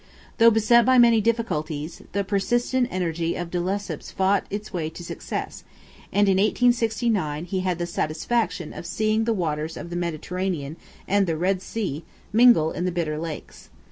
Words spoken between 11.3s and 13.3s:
Red Sea mingle in the Bitter